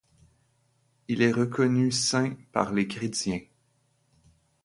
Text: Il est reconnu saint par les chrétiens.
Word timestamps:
Il 1.09 1.21
est 1.21 1.31
reconnu 1.31 1.91
saint 1.91 2.33
par 2.53 2.73
les 2.73 2.87
chrétiens. 2.87 3.41